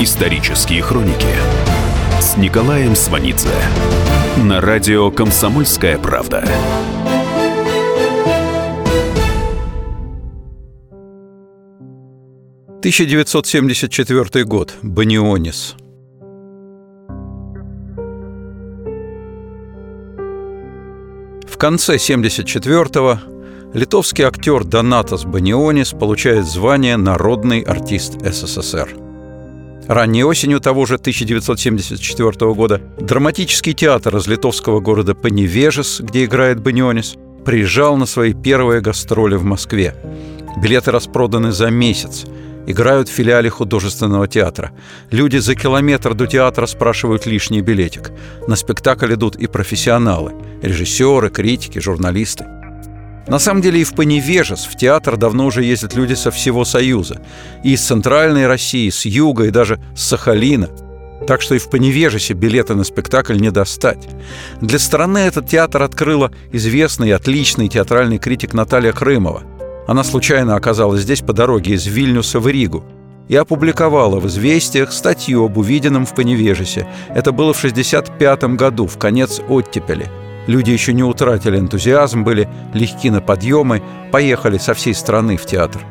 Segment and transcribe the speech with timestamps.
[0.00, 1.28] Исторические хроники
[2.20, 3.54] с Николаем Сванидзе
[4.36, 6.44] на радио «Комсомольская правда».
[12.82, 14.74] «1974 год.
[14.82, 15.76] Банионис.
[21.46, 23.20] В конце 74-го
[23.72, 29.03] литовский актер Донатас Банионис получает звание «Народный артист СССР».
[29.88, 37.16] Ранней осенью того же 1974 года драматический театр из литовского города Паневежес, где играет Банионис,
[37.44, 39.94] приезжал на свои первые гастроли в Москве.
[40.62, 42.24] Билеты распроданы за месяц.
[42.66, 44.72] Играют в филиале художественного театра.
[45.10, 48.10] Люди за километр до театра спрашивают лишний билетик.
[48.48, 52.46] На спектакль идут и профессионалы– режиссеры, критики, журналисты.
[53.26, 57.22] На самом деле и в Поневежес в театр давно уже ездят люди со всего Союза.
[57.62, 60.68] И из Центральной России, с Юга и даже с Сахалина.
[61.26, 64.06] Так что и в Поневежесе билеты на спектакль не достать.
[64.60, 69.42] Для страны этот театр открыла известный и отличный театральный критик Наталья Крымова.
[69.86, 72.84] Она случайно оказалась здесь по дороге из Вильнюса в Ригу
[73.28, 76.86] и опубликовала в «Известиях» статью об увиденном в Поневежесе.
[77.08, 80.10] Это было в 1965 году, в конец оттепели–
[80.46, 85.82] Люди еще не утратили энтузиазм, были легки на подъемы, поехали со всей страны в театр.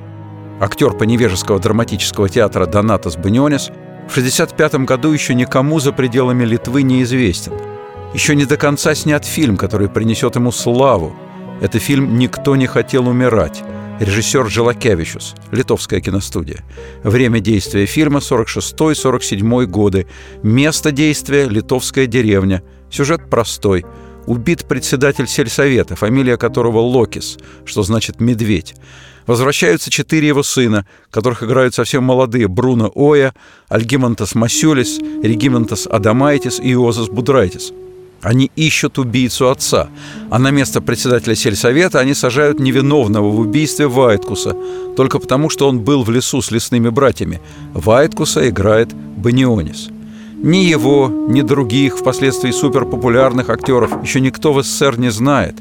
[0.60, 3.68] Актер Поневежеского драматического театра Донатас Банионис
[4.08, 7.54] в 1965 году еще никому за пределами Литвы неизвестен.
[8.14, 11.16] Еще не до конца снят фильм, который принесет ему славу.
[11.62, 13.64] Это фильм «Никто не хотел умирать».
[14.00, 16.64] Режиссер Желакевичус, литовская киностудия.
[17.04, 20.08] Время действия фильма 46-47 годы.
[20.42, 22.64] Место действия– литовская деревня.
[22.90, 23.86] Сюжет простой–
[24.26, 28.76] Убит председатель сельсовета, фамилия которого Локис, что значит «медведь».
[29.26, 33.34] Возвращаются четыре его сына, которых играют совсем молодые Бруно Оя,
[33.70, 37.72] Альгимантас Масюлис, Регимантас Адамайтис и Иозас Будрайтис.
[38.22, 39.90] Они ищут убийцу отца,
[40.30, 44.56] а на место председателя сельсовета они сажают невиновного в убийстве Вайткуса,
[44.98, 47.42] только потому, что он был в лесу с лесными братьями.
[47.74, 49.90] Вайткуса играет Банионис–
[50.44, 55.56] ни его, ни других, впоследствии суперпопулярных актеров еще никто в СССР не знает.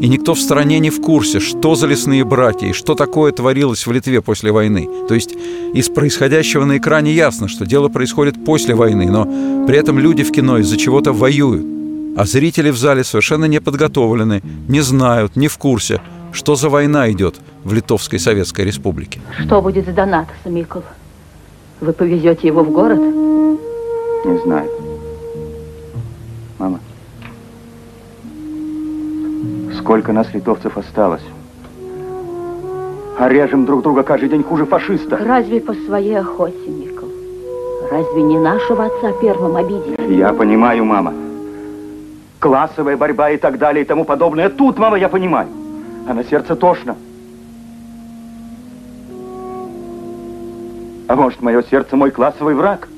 [0.00, 3.86] И никто в стране не в курсе, что за лесные братья и что такое творилось
[3.86, 4.88] в Литве после войны.
[5.08, 5.34] То есть
[5.74, 9.24] из происходящего на экране ясно, что дело происходит после войны, но
[9.66, 11.66] при этом люди в кино из-за чего-то воюют.
[12.16, 16.00] А зрители в зале совершенно не подготовлены, не знают, не в курсе,
[16.32, 19.20] что за война идет в Литовской Советской Республике.
[19.44, 20.82] Что будет с Донатосом, Микол?
[21.80, 23.00] Вы повезете его в город?
[24.24, 24.70] Не знаю.
[26.58, 26.80] Мама,
[29.78, 31.22] сколько нас, литовцев, осталось?
[33.18, 35.18] А режем друг друга каждый день хуже фашиста.
[35.18, 37.10] Разве по своей охоте, Никол?
[37.90, 40.14] Разве не нашего отца первым обидели?
[40.14, 41.12] Я понимаю, мама.
[42.40, 44.48] Классовая борьба и так далее и тому подобное.
[44.48, 45.48] Тут, мама, я понимаю.
[46.08, 46.96] А на сердце тошно.
[51.08, 52.88] А может, мое сердце мой классовый враг?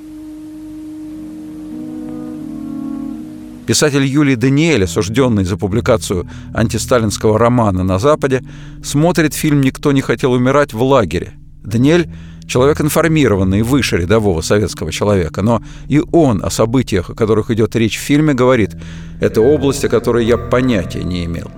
[3.66, 8.44] Писатель Юлий Даниэль, осужденный за публикацию антисталинского романа на Западе,
[8.84, 11.32] смотрит фильм «Никто не хотел умирать» в лагере.
[11.64, 12.08] Даниэль–
[12.46, 17.98] человек информированный выше рядового советского человека, но и он о событиях, о которых идет речь
[17.98, 18.76] в фильме, говорит
[19.20, 21.50] «это область, о которой я понятия не имел».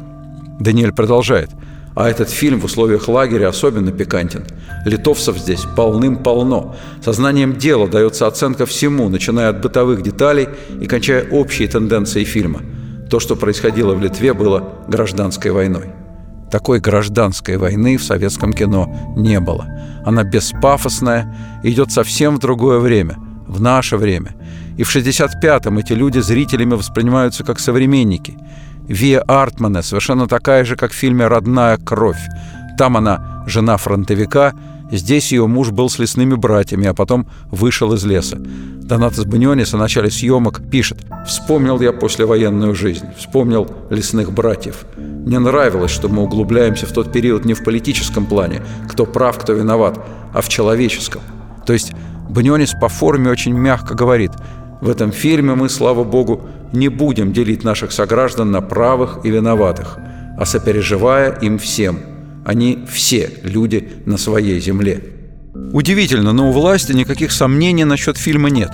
[0.61, 1.51] Даниэль продолжает–
[1.99, 4.45] а этот фильм в условиях лагеря особенно пикантен.
[4.85, 6.77] Литовцев здесь полным-полно.
[7.05, 10.49] Сознанием дела дается оценка всему, начиная от бытовых деталей
[10.81, 12.61] и кончая общей тенденцией фильма.
[13.11, 15.87] То, что происходило в Литве, было гражданской войной.
[16.53, 19.67] Такой гражданской войны в советском кино не было.
[20.07, 21.35] Она беспафосная,
[21.65, 23.17] идет совсем в другое время,
[23.49, 24.37] в наше время.
[24.77, 28.39] И в 65-м эти люди зрителями воспринимаются как современники–
[28.89, 32.21] Вия Артмана совершенно такая же, как в фильме «Родная кровь».
[32.79, 34.55] Там она жена фронтовика,
[34.91, 38.39] здесь ее муж был с лесными братьями, а потом вышел из леса.
[38.39, 44.87] Донатас Банионис о начале съемок пишет «Вспомнил я послевоенную жизнь, вспомнил лесных братьев.
[44.97, 49.53] Мне нравилось, что мы углубляемся в тот период не в политическом плане, кто прав, кто
[49.53, 50.03] виноват,
[50.33, 51.21] а в человеческом».
[51.67, 51.93] То есть
[52.31, 54.33] Банионис по форме очень мягко говорит
[54.81, 56.43] «В этом фильме мы, слава богу,
[56.73, 59.99] не будем делить наших сограждан на правых и виноватых,
[60.39, 61.99] а сопереживая им всем.
[62.45, 65.03] Они все люди на своей земле.
[65.73, 68.71] Удивительно, но у власти никаких сомнений насчет фильма нет.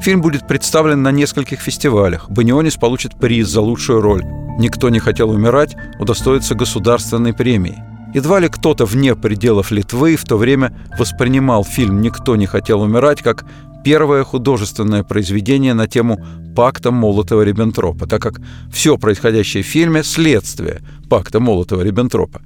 [0.00, 2.30] Фильм будет представлен на нескольких фестивалях.
[2.30, 4.22] Банионис получит приз за лучшую роль.
[4.58, 7.82] «Никто не хотел умирать» удостоится государственной премии.
[8.14, 13.22] Едва ли кто-то вне пределов Литвы в то время воспринимал фильм «Никто не хотел умирать»
[13.22, 13.44] как
[13.88, 16.20] первое художественное произведение на тему
[16.54, 18.38] пакта Молотова-Риббентропа, так как
[18.70, 22.42] все происходящее в фильме– следствие пакта Молотова-Риббентропа.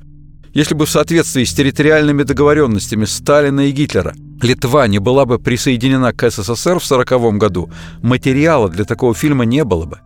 [0.55, 6.12] Если бы в соответствии с территориальными договоренностями Сталина и Гитлера Литва не была бы присоединена
[6.12, 7.71] к СССР в 1940 году,
[8.03, 9.99] материала для такого фильма не было бы.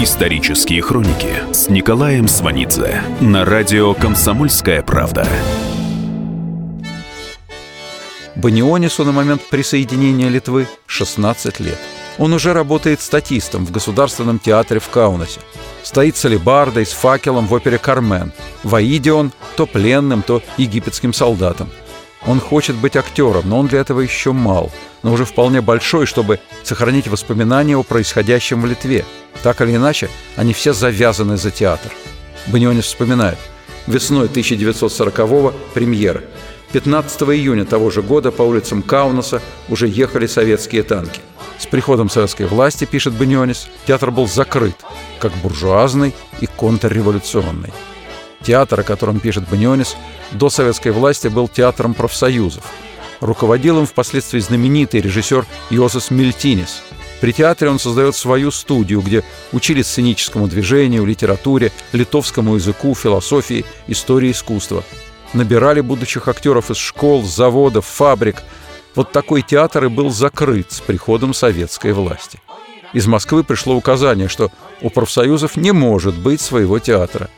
[0.00, 5.28] Исторические хроники с Николаем Сванидзе на радио «Комсомольская правда».
[8.36, 11.78] Банионису на момент присоединения Литвы 16 лет.
[12.18, 15.40] Он уже работает статистом в Государственном театре в Каунасе.
[15.82, 18.32] Стоит с алебардой, с факелом в опере «Кармен».
[18.62, 21.70] В Аиде он то пленным, то египетским солдатом.
[22.26, 24.70] Он хочет быть актером, но он для этого еще мал,
[25.02, 29.06] но уже вполне большой, чтобы сохранить воспоминания о происходящем в Литве.
[29.42, 31.90] Так или иначе, они все завязаны за театр.
[32.48, 33.38] Банионис вспоминает.
[33.86, 36.22] Весной 1940-го премьера.
[36.72, 41.20] 15 июня того же года по улицам Каунаса уже ехали советские танки.
[41.58, 44.76] С приходом советской власти, пишет Банионис, театр был закрыт,
[45.20, 47.72] как буржуазный и контрреволюционный.
[48.42, 49.96] Театр, о котором пишет Банионис,
[50.32, 52.64] до советской власти был театром профсоюзов.
[53.20, 56.82] Руководил им впоследствии знаменитый режиссер Йосис Мельтинис.
[57.20, 64.32] При театре он создает свою студию, где учили сценическому движению, литературе, литовскому языку, философии, истории
[64.32, 64.84] искусства–
[65.36, 68.42] набирали будущих актеров из школ, заводов, фабрик.
[68.94, 72.40] Вот такой театр и был закрыт с приходом советской власти.
[72.92, 74.50] Из Москвы пришло указание, что
[74.80, 77.28] у профсоюзов не может быть своего театра.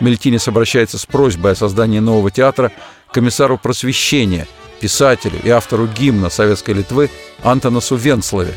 [0.00, 2.70] Мельтинес обращается с просьбой о создании нового театра
[3.12, 4.46] комиссару просвещения,
[4.80, 7.10] писателю и автору гимна Советской Литвы
[7.42, 8.54] Антонасу Венслове.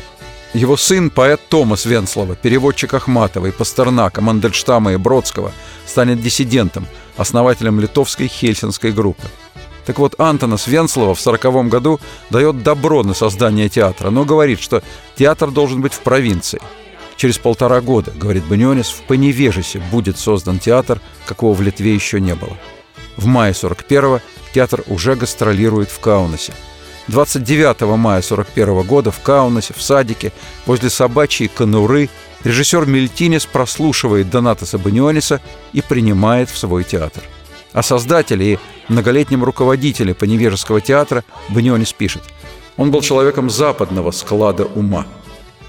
[0.54, 5.52] Его сын, поэт Томас Венслова, переводчик Ахматова и Пастернака, Мандельштама и Бродского,
[5.86, 9.26] станет диссидентом– основателем литовской хельсинской группы.
[9.86, 12.00] Так вот, Антонас Венслова в 1940 году
[12.30, 14.82] дает добро на создание театра, но говорит, что
[15.16, 16.60] театр должен быть в провинции.
[17.16, 22.34] Через полтора года, говорит Банионис, в Поневежесе будет создан театр, какого в Литве еще не
[22.34, 22.56] было.
[23.16, 24.20] В мае 41-го
[24.54, 26.52] театр уже гастролирует в Каунасе.
[27.12, 30.32] 29 мая 41 года в Каунасе, в садике,
[30.64, 32.08] возле собачьей конуры
[32.42, 35.42] Режиссер Мельтинес прослушивает Донатаса Баниониса
[35.74, 37.22] и принимает в свой театр.
[37.74, 42.22] О создателе и многолетнем руководителе Поневежеского театра Банионис пишет.
[42.78, 45.06] Он был человеком западного склада ума.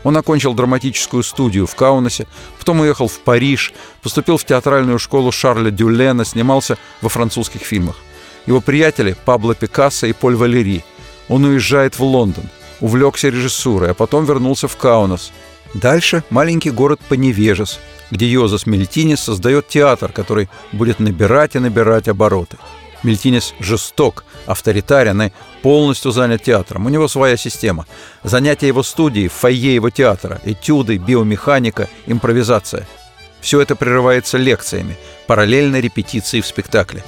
[0.03, 2.25] Он окончил драматическую студию в Каунасе,
[2.57, 7.97] потом уехал в Париж, поступил в театральную школу Шарля Дюлена, снимался во французских фильмах.
[8.45, 10.83] Его приятели Пабло Пикассо и Поль Валери.
[11.29, 12.45] Он уезжает в Лондон,
[12.79, 15.31] увлекся режиссурой, а потом вернулся в Каунас–
[15.73, 17.79] Дальше маленький город Поневежес,
[18.11, 22.57] где Йозас Мельтинес создает театр, который будет набирать и набирать обороты.
[23.01, 25.31] Мельтинес жесток, авторитарен и
[25.61, 26.85] полностью занят театром.
[26.85, 27.85] У него своя система.
[28.23, 32.87] Занятия его студии, фойе его театра, этюды, биомеханика, импровизация.
[33.41, 34.95] Все это прерывается лекциями,
[35.27, 37.03] параллельно репетиции в спектакле.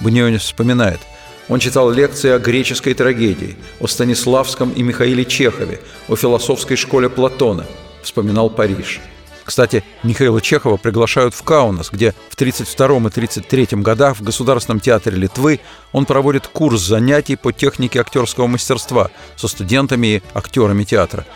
[0.00, 1.00] Бунионис вспоминает–
[1.48, 7.66] он читал лекции о греческой трагедии, о Станиславском и Михаиле Чехове, о философской школе Платона–
[8.04, 9.00] вспоминал Париж.
[9.44, 15.18] Кстати, Михаила Чехова приглашают в Каунас, где в 1932 и 1933 годах в Государственном театре
[15.18, 15.60] Литвы
[15.92, 21.26] он проводит курс занятий по технике актерского мастерства со студентами и актерами театра.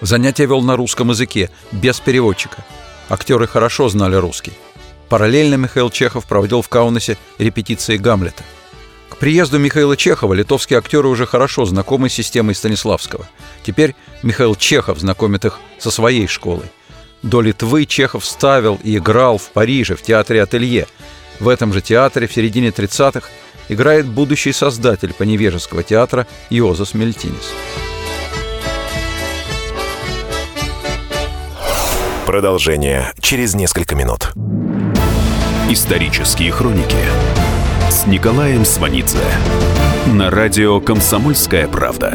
[0.00, 2.64] Занятия вел на русском языке, без переводчика.
[3.08, 4.52] Актеры хорошо знали русский.
[5.08, 8.44] Параллельно Михаил Чехов проводил в Каунасе репетиции Гамлета–
[9.20, 13.28] приезду Михаила Чехова литовские актеры уже хорошо знакомы с системой Станиславского.
[13.62, 16.66] Теперь Михаил Чехов знакомит их со своей школой.
[17.22, 20.86] До Литвы Чехов ставил и играл в Париже в театре «Ателье».
[21.40, 23.28] В этом же театре в середине 30-х
[23.68, 27.52] играет будущий создатель Поневежеского театра Йозас Мельтинис.
[32.26, 34.32] Продолжение через несколько минут.
[35.70, 36.96] Исторические хроники
[37.90, 39.18] с Николаем Сванидзе
[40.06, 42.14] на радио «Комсомольская правда».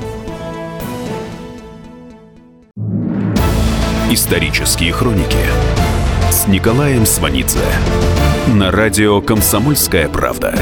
[4.13, 5.37] Исторические хроники
[6.29, 7.61] с Николаем Сванидзе
[8.53, 10.53] на радио «Комсомольская правда».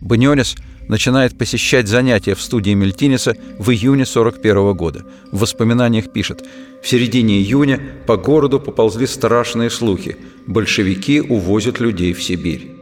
[0.00, 0.54] Банионис
[0.86, 5.04] начинает посещать занятия в студии Мельтинеса в июне 41 года.
[5.32, 6.44] В воспоминаниях пишет
[6.80, 10.18] «В середине июня по городу поползли страшные слухи.
[10.46, 12.75] Большевики увозят людей в Сибирь».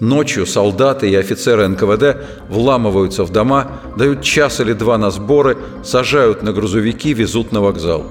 [0.00, 2.16] Ночью солдаты и офицеры НКВД
[2.48, 8.10] вламываются в дома, дают час или два на сборы, сажают на грузовики, везут на вокзал.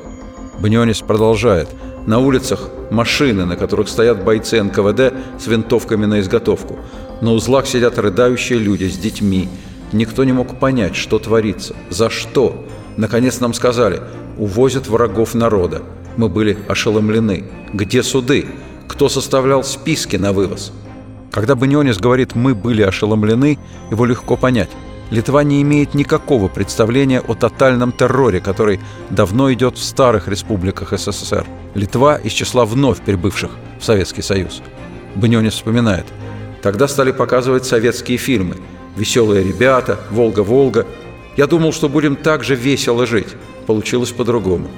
[0.60, 1.67] Бнёнис продолжает.
[2.05, 6.77] На улицах машины, на которых стоят бойцы НКВД с винтовками на изготовку.
[7.22, 9.50] На узлах сидят рыдающие люди с детьми.
[9.91, 12.67] Никто не мог понять, что творится, за что.
[12.98, 14.00] Наконец нам сказали,
[14.38, 15.81] увозят врагов народа.
[16.17, 17.46] Мы были ошеломлены.
[17.74, 18.46] Где суды?
[18.88, 20.72] Кто составлял списки на вывоз?
[21.31, 23.59] Когда Банионис говорит «мы были ошеломлены»,
[23.91, 24.69] его легко понять.
[25.12, 31.45] Литва не имеет никакого представления о тотальном терроре, который давно идет в старых республиках СССР.
[31.74, 34.62] Литва из числа вновь прибывших в Советский Союз.
[35.15, 36.05] Банионис вспоминает.
[36.62, 38.57] Тогда стали показывать советские фильмы.
[38.95, 40.86] «Веселые ребята», «Волга-Волга».
[41.38, 43.29] Я думал, что будем так же весело жить.
[43.65, 44.69] Получилось по-другому.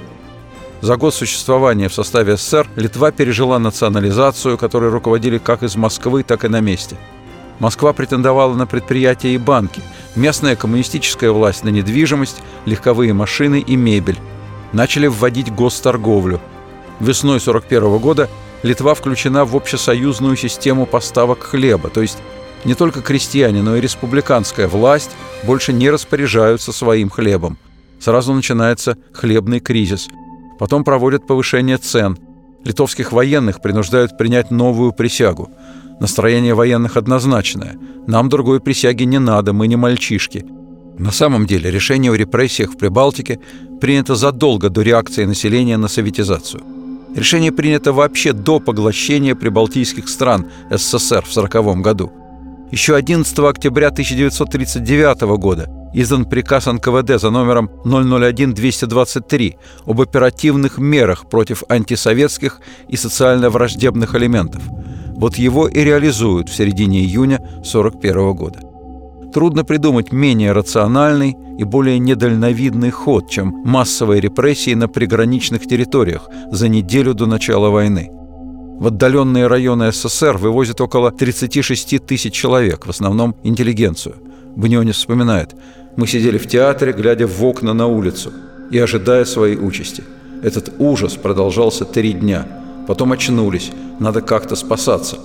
[0.81, 6.43] За год существования в составе СССР Литва пережила национализацию, которой руководили как из Москвы, так
[6.43, 6.97] и на месте.
[7.59, 9.83] Москва претендовала на предприятия и банки,
[10.15, 14.17] местная коммунистическая власть на недвижимость, легковые машины и мебель.
[14.73, 16.41] Начали вводить госторговлю.
[16.99, 18.29] Весной 1941 года
[18.63, 22.17] Литва включена в общесоюзную систему поставок хлеба, то есть
[22.63, 25.11] не только крестьяне, но и республиканская власть
[25.43, 27.59] больше не распоряжаются своим хлебом.
[27.99, 30.07] Сразу начинается хлебный кризис–
[30.61, 32.19] Потом проводят повышение цен.
[32.63, 35.49] Литовских военных принуждают принять новую присягу.
[35.99, 37.79] Настроение военных однозначное.
[38.05, 40.45] Нам другой присяги не надо, мы не мальчишки.
[40.99, 43.39] На самом деле решение о репрессиях в Прибалтике
[43.81, 46.61] принято задолго до реакции населения на советизацию.
[47.15, 52.11] Решение принято вообще до поглощения прибалтийских стран СССР в 1940 году.
[52.69, 59.55] Еще 11 октября 1939 года издан приказ НКВД за номером 001-223
[59.85, 64.61] об оперативных мерах против антисоветских и социально враждебных элементов.
[65.15, 68.59] Вот его и реализуют в середине июня 1941 года.
[69.33, 76.67] Трудно придумать менее рациональный и более недальновидный ход, чем массовые репрессии на приграничных территориях за
[76.67, 78.09] неделю до начала войны.
[78.79, 84.15] В отдаленные районы СССР вывозят около 36 тысяч человек, в основном интеллигенцию.
[84.55, 85.55] Бнёнис вспоминает–
[85.95, 88.31] мы сидели в театре, глядя в окна на улицу
[88.69, 90.03] и ожидая своей участи.
[90.43, 92.47] Этот ужас продолжался три дня.
[92.87, 95.17] Потом очнулись, надо как-то спасаться.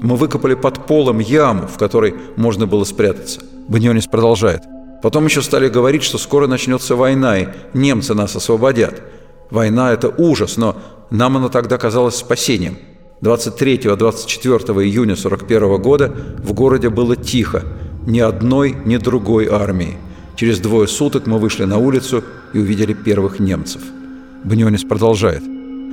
[0.00, 3.40] Мы выкопали под полом яму, в которой можно было спрятаться.
[3.68, 4.62] Банионис продолжает.
[5.02, 9.00] Потом еще стали говорить, что скоро начнется война, и немцы нас освободят.
[9.50, 10.76] Война– это ужас, но
[11.10, 12.78] нам она тогда казалась спасением.
[13.22, 17.64] 23-24 июня 41 года в городе было тихо,
[18.08, 19.98] ни одной, ни другой армии.
[20.34, 22.24] Через двое суток мы вышли на улицу
[22.54, 23.82] и увидели первых немцев.
[24.44, 25.42] Бнёнис продолжает.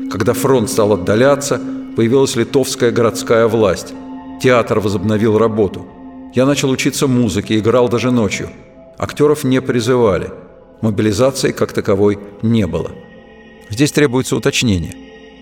[0.09, 1.59] Когда фронт стал отдаляться,
[1.97, 3.93] появилась литовская городская власть.
[4.41, 5.85] Театр возобновил работу.
[6.33, 8.49] Я начал учиться музыке, играл даже ночью.
[8.97, 10.29] Актеров не призывали.
[10.81, 12.91] Мобилизации как таковой не было.
[13.69, 14.95] Здесь требуется уточнение.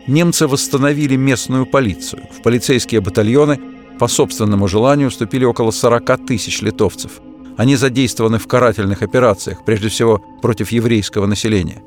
[0.08, 2.24] Немцы восстановили местную полицию.
[2.36, 3.60] В полицейские батальоны
[4.00, 7.22] по собственному желанию вступили около 40 тысяч литовцев.
[7.58, 11.82] Они задействованы в карательных операциях, прежде всего против еврейского населения.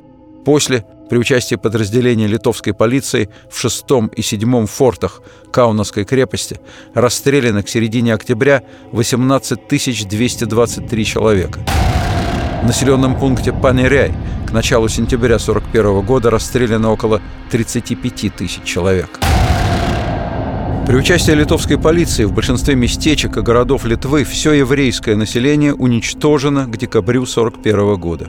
[0.45, 5.21] После, при участии подразделения литовской полиции в шестом и седьмом фортах
[5.51, 6.61] Каунасской крепости,
[6.95, 9.59] расстреляно к середине октября 18
[10.09, 11.61] 223 человека.
[12.63, 14.15] В населенном пункте Панеряй
[14.47, 17.21] к началу сентября 1941 года расстреляно около
[17.51, 19.19] 35 тысяч человек.
[20.87, 26.76] При участии литовской полиции в большинстве местечек и городов Литвы все еврейское население уничтожено к
[26.76, 28.28] декабрю 1941 года.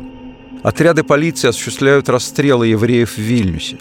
[0.64, 3.78] Отряды полиции осуществляют расстрелы евреев в Вильнюсе.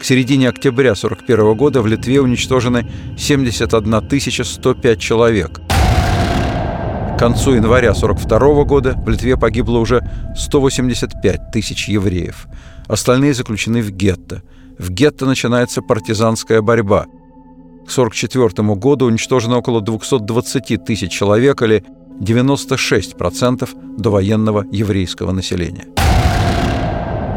[0.00, 5.60] К середине октября 1941 года в Литве уничтожены 71 105 человек.
[7.14, 10.02] К концу января 1942 года в Литве погибло уже
[10.34, 12.46] 185 тысяч евреев.
[12.86, 14.42] Остальные заключены в гетто.
[14.78, 17.04] В гетто начинается партизанская борьба–
[17.90, 21.84] 1944 году уничтожено около 220 тысяч человек или
[22.20, 25.86] 96% довоенного еврейского населения.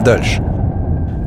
[0.04, 0.44] Дальше.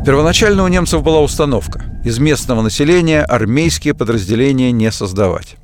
[0.04, 5.56] Первоначально у немцев была установка– из местного населения армейские подразделения не создавать.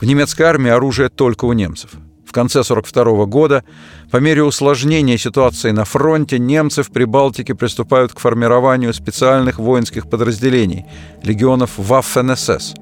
[0.00, 1.90] В немецкой армии оружие только у немцев.
[2.24, 3.64] В конце 1942 года,
[4.12, 10.86] по мере усложнения ситуации на фронте, немцы в Прибалтике приступают к формированию специальных воинских подразделений–
[11.24, 12.74] легионов Waffen-СС–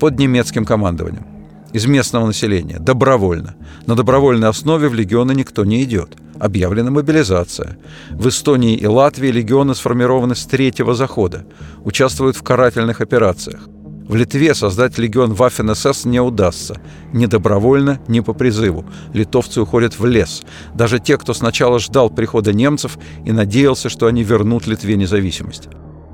[0.00, 1.26] под немецким командованием.
[1.72, 3.54] из местного населения, добровольно.
[3.86, 6.16] На добровольной основе в легионы никто не идет.
[6.40, 7.78] Объявлена мобилизация.
[8.10, 11.44] В Эстонии и Латвии легионы сформированы с третьего захода.
[11.84, 13.68] Участвуют в карательных операциях.
[14.08, 16.80] В Литве создать легион Waffen-СС не удастся.
[17.12, 18.84] Ни добровольно, ни по призыву.
[19.14, 20.42] Литовцы уходят в лес.
[20.74, 25.68] Даже те, кто сначала ждал прихода немцев и надеялся, что они вернут Литве независимость.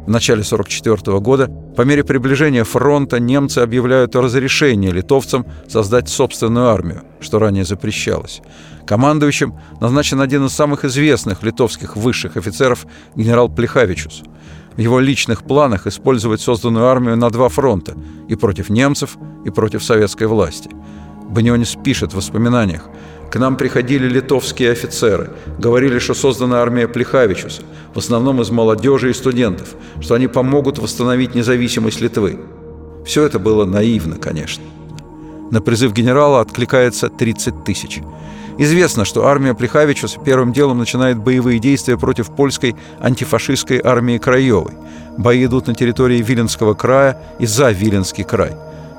[0.06, 6.68] В начале 1944 года, по мере приближения фронта, немцы объявляют о разрешении литовцам создать собственную
[6.68, 8.40] армию, что ранее запрещалось.
[8.86, 12.86] Командующим назначен один из самых известных литовских высших офицеров
[13.16, 14.22] генерал Плехавичус–
[14.76, 17.94] в его личных планах использовать созданную армию на два фронта–
[18.28, 20.70] и против немцев, и против советской власти.
[21.28, 22.88] Банионис пишет в воспоминаниях
[23.30, 27.62] «К нам приходили литовские офицеры, говорили, что создана армия Плехавичуса,
[27.94, 32.38] в основном из молодежи и студентов, что они помогут восстановить независимость Литвы».
[33.04, 34.64] Все это было наивно, конечно.
[35.50, 38.00] На призыв генерала откликается 30 тысяч–
[38.58, 44.72] Известно, что армия Плехавичуса первым делом начинает боевые действия против польской антифашистской армии Краевой.
[45.18, 48.52] Бои идут на территории Виленского края и за Виленский край.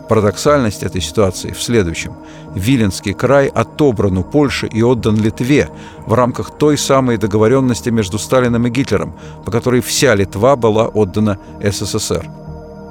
[0.09, 2.13] Парадоксальность этой ситуации в следующем.
[2.55, 5.69] Виленский край отобран у Польши и отдан Литве
[6.05, 9.13] в рамках той самой договоренности между Сталиным и Гитлером,
[9.45, 12.25] по которой вся Литва была отдана СССР.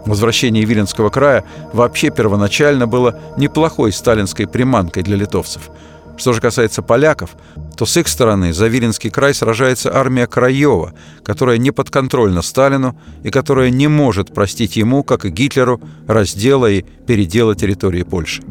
[0.04, 5.70] Возвращение Виленского края вообще первоначально было неплохой сталинской приманкой для литовцев–
[6.16, 7.36] что же касается поляков,
[7.76, 13.30] то с их стороны за Виленский край сражается армия Краева, которая не подконтрольна Сталину и
[13.30, 18.42] которая не может простить ему, как и Гитлеру, раздела и передела территории Польши.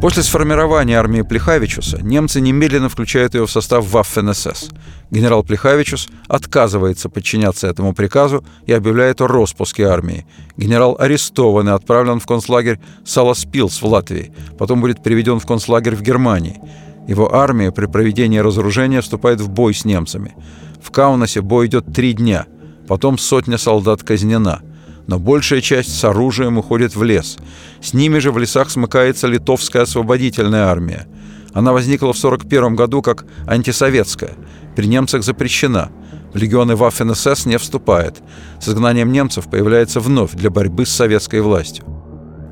[0.00, 4.70] После сформирования армии Плехавичуса немцы немедленно включают ее в состав Waffen-СС.
[5.10, 10.26] Генерал Плехавичус отказывается подчиняться этому приказу и объявляет о распуске армии.
[10.56, 16.02] Генерал арестован и отправлен в концлагерь Саласпилс в Латвии, потом будет переведен в концлагерь в
[16.02, 16.62] Германии.
[17.06, 20.34] Его армия при проведении разоружения вступает в бой с немцами.
[20.82, 22.46] В Каунасе бой идет три дня,
[22.88, 24.62] потом сотня солдат казнена–
[25.06, 27.36] но большая часть с оружием уходит в лес.
[27.80, 31.06] С ними же в лесах смыкается литовская освободительная армия.
[31.52, 34.32] Она возникла в 1941 году как антисоветская.
[34.76, 35.90] При немцах запрещена.
[36.32, 38.22] В легионы Waffen-СС не вступает.
[38.60, 41.84] С изгнанием немцев появляется вновь для борьбы с советской властью.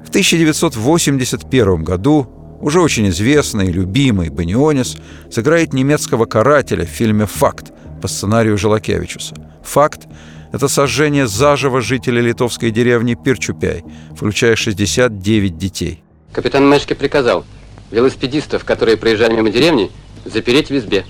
[0.05, 2.27] В 1981 году
[2.61, 4.97] уже очень известный и любимый Банионис
[5.31, 9.37] сыграет немецкого карателя в фильме «Факт» по сценарию Желакевичуса.
[9.63, 10.09] «Факт»
[10.53, 13.85] это сожжение заживо жителей литовской деревни Пирчупяй,
[14.17, 16.03] включая 69 детей.
[16.33, 17.45] Капитан Мешки приказал
[17.91, 19.91] велосипедистов, которые проезжали мимо деревни,
[20.25, 21.05] запереть в избе.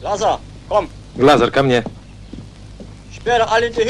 [0.00, 0.88] Глазар, ком.
[1.16, 1.84] Глазар, ко мне.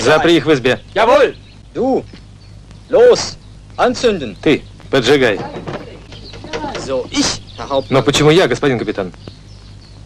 [0.02, 0.80] Запри их в избе.
[0.94, 1.34] Jawohl!
[1.74, 2.04] Du!
[2.90, 3.36] Los!
[3.76, 4.36] Anzünden!
[4.42, 5.40] Ты, поджигай.
[7.88, 9.12] Но почему я, господин капитан?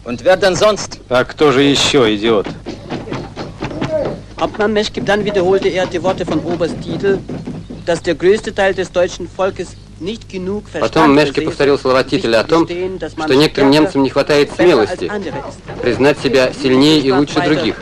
[0.05, 1.01] Und wer denn sonst?
[1.09, 2.47] А кто же еще, идиот?
[4.39, 7.19] Hauptmann Meschke, dann wiederholte er die Worte von Oberst Titel,
[7.85, 9.75] dass der größte Teil des deutschen Volkes
[10.79, 15.11] Потом Мешке повторил слова Тителя о том, что некоторым немцам не хватает смелости
[15.81, 17.81] признать себя сильнее и лучше других.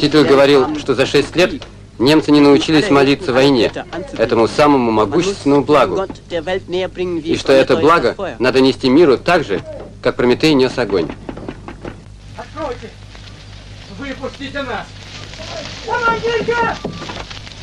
[0.00, 1.62] Титл говорил, что за шесть лет
[1.98, 3.70] немцы не научились молиться войне,
[4.18, 9.60] этому самому могущественному благу, и что это благо надо нести миру так же,
[10.02, 11.08] как Прометей нес огонь.
[14.02, 14.88] Выпустите нас!
[15.86, 16.56] Помогите!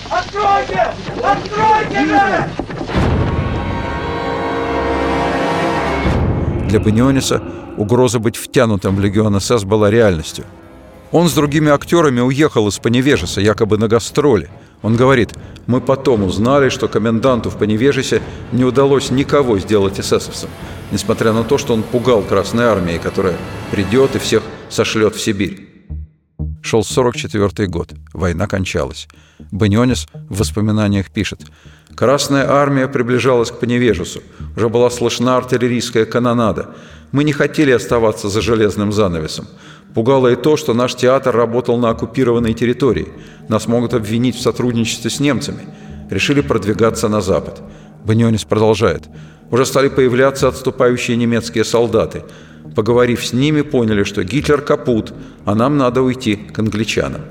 [0.10, 0.88] Откройте!
[1.22, 2.50] Откройте же!
[6.70, 7.44] Для Баниониса
[7.76, 10.46] угроза быть втянутым в легион СС была реальностью.
[11.12, 14.50] Он с другими актерами уехал из Поневежеса, якобы на гастроли.
[14.82, 15.34] Он говорит,
[15.68, 18.22] мы потом узнали, что коменданту в Поневежесе
[18.54, 20.50] не удалось никого сделать эсэсовцем,
[20.92, 23.36] несмотря на то, что он пугал Красной Армией, которая
[23.72, 25.69] придет и всех сошлет в Сибирь.
[26.62, 27.94] Шел 44 год.
[28.14, 29.08] Война кончалась.
[29.52, 31.42] Банионис в воспоминаниях пишет.
[31.96, 34.22] «Красная армия приближалась к Поневежесу.
[34.56, 36.76] Уже была слышна артиллерийская канонада.
[37.12, 39.48] Мы не хотели оставаться за железным занавесом.
[39.96, 43.08] Пугало и то, что наш театр работал на оккупированной территории.
[43.48, 45.68] Нас могут обвинить в сотрудничестве с немцами.
[46.10, 47.62] Решили продвигаться на запад».
[48.06, 49.08] Банионис продолжает.
[49.50, 52.24] «Уже стали появляться отступающие немецкие солдаты.
[52.80, 55.14] Поговорив с ними, поняли, что Гитлер капут,
[55.44, 57.24] а нам надо уйти к англичанам.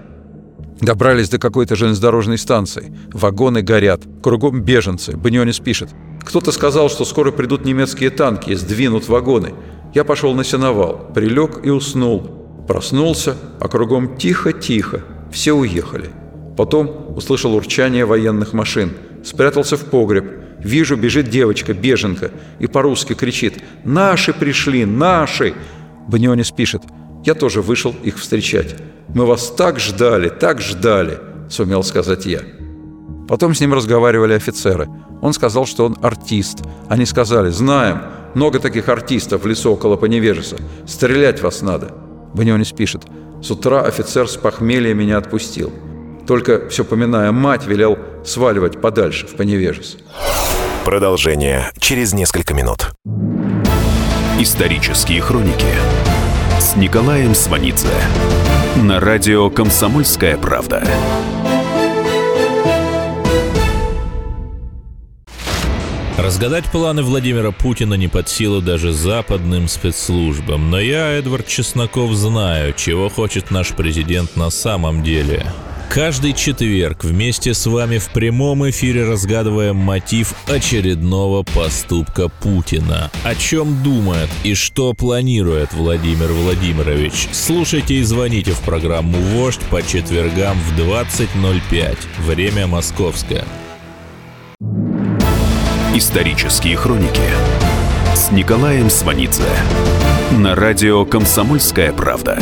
[0.78, 2.92] Добрались до какой-то железнодорожной станции.
[3.14, 4.02] Вагоны горят.
[4.22, 5.16] Кругом беженцы.
[5.16, 5.88] Банионис пишет.
[6.22, 9.54] Кто-то сказал, что скоро придут немецкие танки и сдвинут вагоны.
[9.94, 12.20] Я пошел на сеновал, прилег и уснул.
[12.68, 15.00] Проснулся, а кругом тихо-тихо.
[15.32, 16.10] Все уехали.
[16.58, 18.90] Потом услышал урчание военных машин.
[19.24, 20.26] Спрятался в погреб.
[20.60, 24.84] Вижу, бежит девочка, беженка, и по-русски кричит «Наши пришли!
[24.84, 25.54] Наши!»
[26.08, 26.82] Банионис пишет
[27.24, 28.76] «Я тоже вышел их встречать.
[29.14, 31.18] Мы вас так ждали, так ждали!»—
[31.48, 32.40] сумел сказать я.
[33.28, 34.88] Потом с ним разговаривали офицеры.
[35.20, 36.60] Он сказал, что он артист.
[36.88, 38.00] Они сказали «Знаем,
[38.34, 40.56] много таких артистов в лесу около Поневежеса.
[40.86, 41.92] Стрелять вас надо!»
[42.34, 43.02] Банионис пишет
[43.42, 45.72] «С утра офицер с похмелья меня отпустил.
[46.26, 49.98] Только, все поминая мать, велел сваливать подальше, в Поневежес».
[50.88, 52.92] Продолжение через несколько минут.
[54.40, 55.66] Исторические хроники
[56.58, 57.92] с Николаем Сванидзе
[58.76, 60.82] на радио «Комсомольская правда».
[66.16, 70.70] Разгадать планы Владимира Путина не под силу даже западным спецслужбам.
[70.70, 75.52] Но я, Эдвард Чесноков, знаю, чего хочет наш президент на самом деле.
[75.88, 83.10] Каждый четверг вместе с вами в прямом эфире разгадываем мотив очередного поступка Путина.
[83.24, 87.28] О чем думает и что планирует Владимир Владимирович.
[87.32, 91.96] Слушайте и звоните в программу «Вождь» по четвергам в 20.05.
[92.18, 93.44] Время московское.
[95.94, 97.22] Исторические хроники
[98.14, 99.42] с Николаем Сванидзе
[100.32, 102.38] на радио «Комсомольская правда».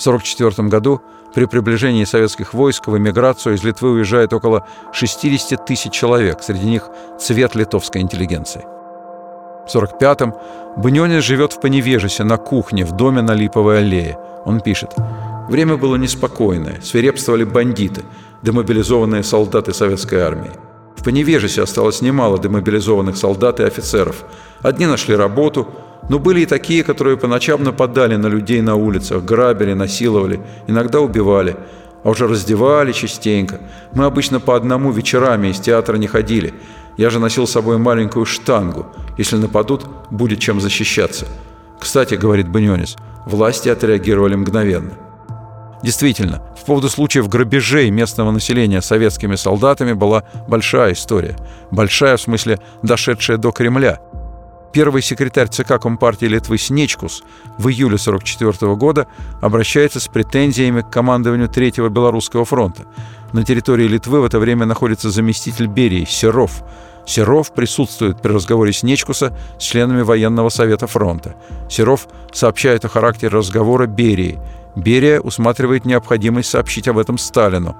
[0.00, 1.00] 1944 году
[1.34, 6.88] при приближении советских войск в эмиграцию из Литвы уезжает около 60 тысяч человек, среди них
[7.18, 8.64] цвет литовской интеллигенции.
[9.66, 10.34] В 1945-м
[10.78, 14.18] Банионис живет в Поневежесе на кухне в доме на Липовой аллее.
[14.44, 14.94] Он пишет
[15.48, 18.02] «Время было неспокойное, свирепствовали бандиты,
[18.42, 20.50] демобилизованные солдаты советской армии.
[20.96, 24.24] В Поневежесе осталось немало демобилизованных солдат и офицеров.
[24.60, 25.68] Одни нашли работу,
[26.08, 31.00] но были и такие, которые по ночам нападали на людей на улицах, грабили, насиловали, иногда
[31.00, 31.56] убивали,
[32.02, 33.60] а уже раздевали частенько.
[33.94, 36.54] Мы обычно по одному вечерами из театра не ходили.
[36.96, 38.86] Я же носил с собой маленькую штангу.
[39.18, 41.26] Если нападут, будет чем защищаться.
[41.78, 44.92] Кстати, говорит Банионис, власти отреагировали мгновенно.
[45.82, 51.36] Действительно, в поводу случаев грабежей местного населения советскими солдатами была большая история.
[51.70, 53.98] Большая, в смысле, дошедшая до Кремля.
[54.72, 57.22] Первый секретарь ЦК Компартии Литвы Снечкус
[57.58, 59.08] в июле 1944 года
[59.40, 62.84] обращается с претензиями к командованию Третьего Белорусского фронта.
[63.32, 66.62] На территории Литвы в это время находится заместитель Берии Серов.
[67.06, 71.34] Серов присутствует при разговоре Снечкуса с членами военного совета фронта.
[71.68, 74.38] Серов сообщает о характере разговора Берии–
[74.76, 77.76] Берия усматривает необходимость сообщить об этом Сталину.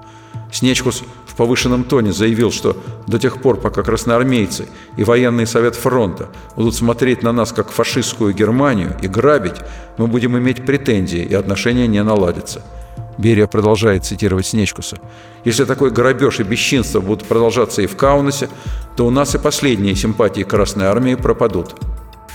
[0.51, 1.03] Снечкус
[1.41, 2.77] повышенном тоне заявил, что
[3.07, 8.31] до тех пор, пока красноармейцы и военный совет фронта будут смотреть на нас как фашистскую
[8.31, 9.55] Германию и грабить,
[9.97, 12.61] мы будем иметь претензии и отношения не наладятся.
[13.17, 14.99] Берия продолжает цитировать Снечкуса.
[15.43, 18.47] «Если такой грабеж и бесчинство будут продолжаться и в Каунасе,
[18.95, 21.73] то у нас и последние симпатии Красной Армии пропадут».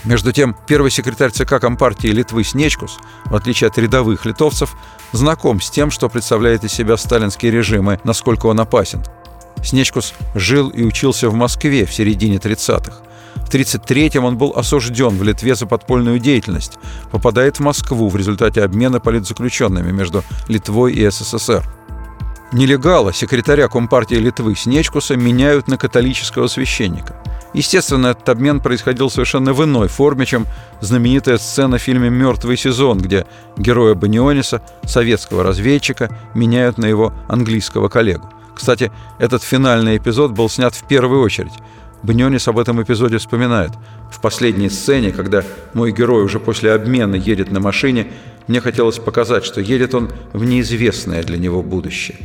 [0.04, 4.76] Между тем, первый секретарь ЦК Компартии Литвы Снечкус, в отличие от рядовых литовцев,
[5.12, 9.02] знаком с тем, что представляет из себя сталинский режим и насколько он опасен.
[9.64, 13.02] Снечкус жил и учился в Москве в середине 30-х.
[13.36, 16.72] В 1933-м он был осужден в Литве за подпольную деятельность,
[17.10, 21.64] попадает в Москву в результате обмена политзаключенными между Литвой и СССР.
[22.52, 27.16] Нелегала, секретаря Компартии Литвы Снечкуса, меняют на католического священника–
[27.56, 30.46] Естественно, этот обмен происходил совершенно в иной форме, чем
[30.80, 37.88] знаменитая сцена в фильме «Мертвый сезон», где героя Баниониса, советского разведчика, меняют на его английского
[37.88, 38.28] коллегу.
[38.54, 41.54] Кстати, этот финальный эпизод был снят в первую очередь.
[42.02, 43.72] Банионис об этом эпизоде вспоминает.
[44.10, 45.42] В последней сцене, когда
[45.74, 48.08] мой герой уже после обмена едет на машине,
[48.46, 52.18] мне хотелось показать, что едет он в неизвестное для него будущее.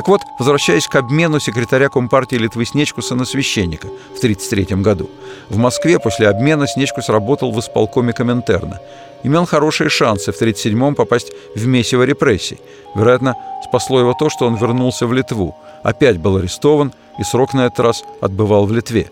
[0.00, 5.10] Так вот, возвращаясь к обмену секретаря Компартии Литвы Снечкуса на священника в 1933 году.
[5.50, 8.80] В Москве после обмена Снечкус работал в исполкоме Коминтерна.
[9.24, 12.60] Имел хорошие шансы в 1937-м попасть в месиво репрессий.
[12.94, 15.54] Вероятно, спасло его то, что он вернулся в Литву.
[15.82, 19.10] Опять был арестован и срок на этот раз отбывал в Литве.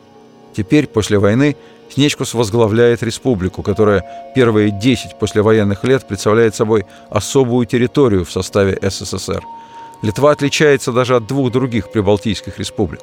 [0.57, 1.55] Теперь, после войны,
[1.91, 9.43] Снечкус возглавляет республику, которая первые 10 послевоенных лет представляет собой особую территорию в составе СССР–
[10.03, 13.03] Литва отличается даже от двух других прибалтийских республик.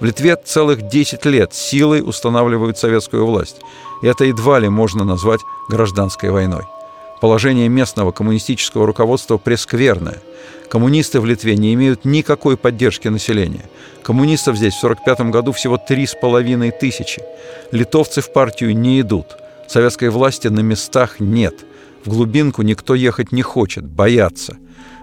[0.00, 3.60] В Литве целых 10 лет силой устанавливают советскую власть.
[4.02, 6.64] И это едва ли можно назвать гражданской войной.
[7.20, 10.20] Положение местного коммунистического руководства прескверное.
[10.68, 13.70] Коммунисты в Литве не имеют никакой поддержки населения.
[14.02, 17.22] Коммунистов здесь в 1945 году всего три с половиной тысячи.
[17.70, 19.36] Литовцы в партию не идут.
[19.68, 21.54] Советской власти на местах нет.
[22.04, 24.56] В глубинку никто ехать не хочет, боятся.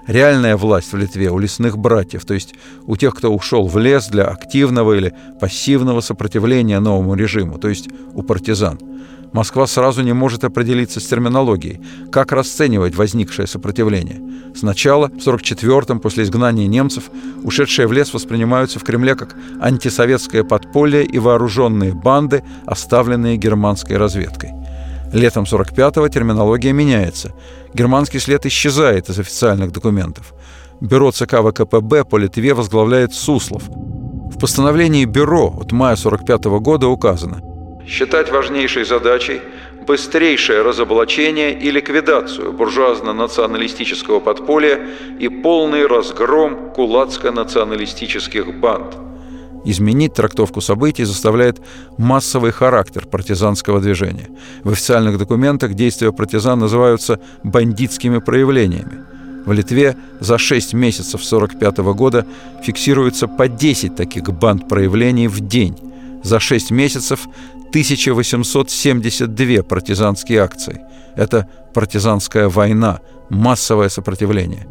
[0.10, 2.56] Реальная власть в Литве у лесных братьев, то есть
[2.88, 7.90] у тех, кто ушел в лес для активного или пассивного сопротивления новому режиму, то есть
[8.16, 8.80] у партизан–
[9.32, 11.80] Москва сразу не может определиться с терминологией,
[12.12, 14.22] как расценивать возникшее сопротивление.
[14.56, 17.12] Сначала, в 44-м, после изгнания немцев,
[17.44, 24.52] ушедшие в лес воспринимаются в Кремле как антисоветское подполье и вооруженные банды, оставленные германской разведкой.
[25.14, 27.34] Летом 45-го терминология меняется.
[27.74, 30.34] Германский след исчезает из официальных документов.
[30.82, 33.64] Бюро ЦК ВКПБ по Литве возглавляет Суслов.
[33.68, 37.42] В постановлении Бюро от мая 45 -го года указано–
[37.90, 39.42] считать важнейшей задачей
[39.88, 44.80] быстрейшее разоблачение и ликвидацию буржуазно-националистического подполья
[45.20, 49.09] и полный разгром кулацко-националистических банд.
[49.66, 51.60] Изменить трактовку событий заставляет
[51.98, 54.30] массовый характер партизанского движения.
[54.64, 59.04] В официальных документах действия партизан называются бандитскими проявлениями.
[59.46, 62.26] В Литве за 6 месяцев 1945 года
[62.64, 65.78] фиксируется по 10 таких банд проявлений в день.
[66.24, 67.28] За 6 месяцев
[67.70, 70.82] 1872 партизанские акции.
[71.16, 74.68] Это партизанская война, массовое сопротивление.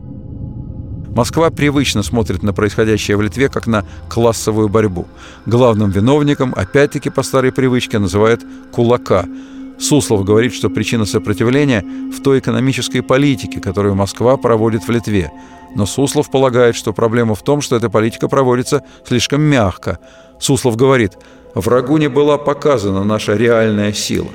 [1.14, 5.06] Москва привычно смотрит на происходящее в Литве как на классовую борьбу.
[5.46, 8.42] Главным виновником, опять-таки по старой привычке, называет
[8.72, 9.26] кулака.
[9.78, 15.30] Суслов говорит, что причина сопротивления в той экономической политике, которую Москва проводит в Литве.
[15.74, 19.98] Но Суслов полагает, что проблема в том, что эта политика проводится слишком мягко.
[20.40, 21.18] Суслов говорит,
[21.54, 24.28] Врагу не была показана наша реальная сила.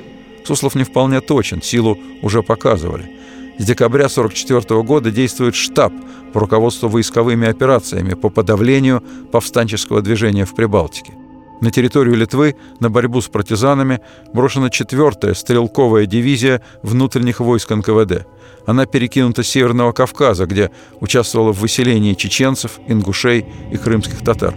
[0.44, 3.10] Суслов не вполне точен, силу уже показывали.
[3.56, 5.92] С декабря 1944 года действует штаб
[6.32, 11.12] по руководству войсковыми операциями по подавлению повстанческого движения в Прибалтике.
[11.60, 14.00] На территорию Литвы на борьбу с партизанами
[14.32, 18.26] брошена четвертая стрелковая дивизия внутренних войск НКВД.
[18.66, 24.54] Она перекинута с Северного Кавказа, где участвовала в выселении чеченцев, ингушей и крымских татар.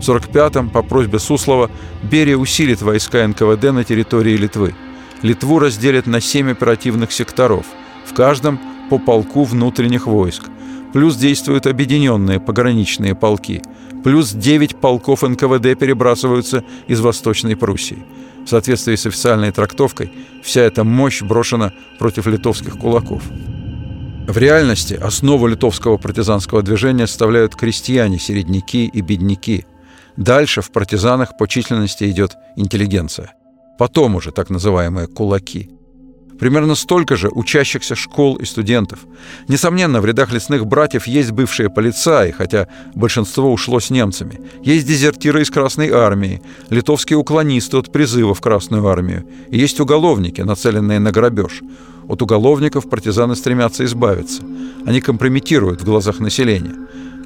[0.00, 1.70] В 1945-м по просьбе Суслова
[2.02, 4.74] Берия усилит войска НКВД на территории Литвы.
[5.22, 7.64] Литву разделят на семь оперативных секторов,
[8.04, 10.44] в каждом по полку внутренних войск.
[10.92, 13.62] Плюс действуют объединенные пограничные полки.
[14.04, 18.04] Плюс 9 полков НКВД перебрасываются из Восточной Пруссии.
[18.44, 20.12] В соответствии с официальной трактовкой,
[20.42, 23.22] вся эта мощь брошена против литовских кулаков.
[24.28, 29.64] В реальности основу литовского партизанского движения составляют крестьяне, середняки и бедняки–
[30.16, 33.34] Дальше в партизанах по численности идет интеллигенция.
[33.78, 35.70] Потом уже так называемые «кулаки».
[36.38, 39.00] Примерно столько же учащихся школ и студентов.
[39.48, 44.40] Несомненно, в рядах лесных братьев есть бывшие полицаи, хотя большинство ушло с немцами.
[44.62, 49.24] Есть дезертиры из Красной армии, литовские уклонисты от призыва в Красную армию.
[49.50, 51.62] И есть уголовники, нацеленные на грабеж.
[52.08, 54.42] От уголовников партизаны стремятся избавиться.
[54.86, 56.74] Они компрометируют в глазах населения.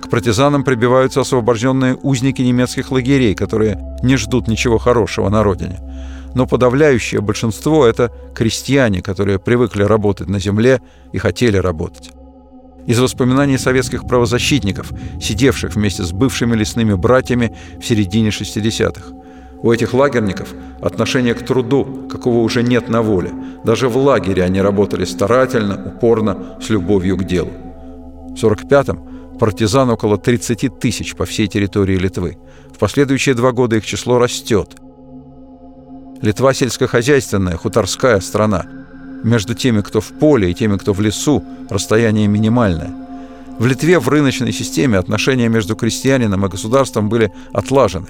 [0.00, 5.80] К партизанам прибиваются освобожденные узники немецких лагерей, которые не ждут ничего хорошего на родине.
[6.34, 10.80] Но подавляющее большинство– это крестьяне, которые привыкли работать на земле
[11.12, 12.10] и хотели работать.
[12.86, 19.12] Из воспоминаний советских правозащитников, сидевших вместе с бывшими лесными братьями в середине 60-х.
[19.62, 23.32] У этих лагерников отношение к труду, какого уже нет на воле.
[23.64, 27.50] Даже в лагере они работали старательно, упорно, с любовью к делу.
[28.30, 32.38] В 45-м партизан около 30 тысяч по всей территории Литвы.
[32.72, 34.76] В последующие два года их число растет.
[36.22, 38.66] Литва сельскохозяйственная, хуторская страна.
[39.22, 42.92] Между теми, кто в поле, и теми, кто в лесу, расстояние минимальное.
[43.58, 48.08] В Литве в рыночной системе отношения между крестьянином и государством были отлажены.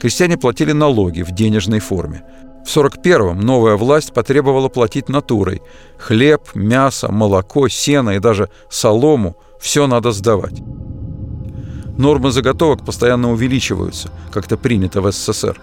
[0.00, 2.22] Крестьяне платили налоги в денежной форме.
[2.64, 5.62] В 41-м новая власть потребовала платить натурой.
[5.98, 10.62] Хлеб, мясо, молоко, сено и даже солому– все надо сдавать.
[11.96, 15.60] Нормы заготовок постоянно увеличиваются, как это принято в СССР.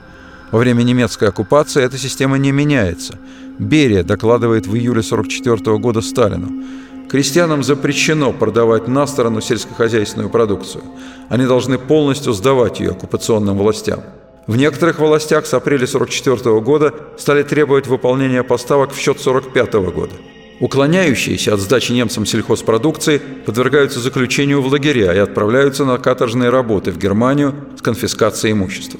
[0.51, 3.17] Во время немецкой оккупации эта система не меняется.
[3.57, 6.63] Берия докладывает в июле 1944 года Сталину.
[7.09, 10.83] Крестьянам запрещено продавать на сторону сельскохозяйственную продукцию.
[11.29, 14.01] Они должны полностью сдавать ее оккупационным властям.
[14.47, 20.13] В некоторых властях с апреля 1944 года стали требовать выполнения поставок в счет 1945 года.
[20.59, 26.97] Уклоняющиеся от сдачи немцам сельхозпродукции подвергаются заключению в лагеря и отправляются на каторжные работы в
[26.97, 28.99] Германию с конфискацией имущества.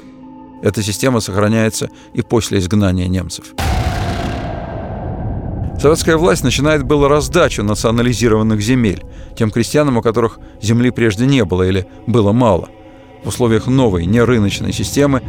[0.66, 3.54] Эта система сохраняется и после изгнания немцев.
[5.80, 9.04] Советская власть начинает было раздачу национализированных земель
[9.38, 12.68] тем крестьянам, у которых земли прежде не было или было мало.
[13.22, 15.22] В условиях новой, нерыночной системы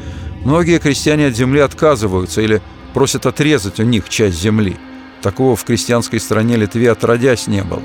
[0.44, 2.60] многие крестьяне от земли отказываются или
[2.96, 4.76] просят отрезать у них часть земли.
[5.22, 7.84] Такого в крестьянской стране Литве отродясь не было.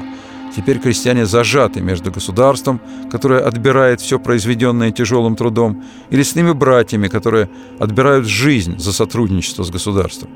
[0.55, 7.49] Теперь крестьяне зажаты между государством, которое отбирает все произведенное тяжелым трудом, и лесными братьями, которые
[7.79, 10.31] отбирают жизнь за сотрудничество с государством.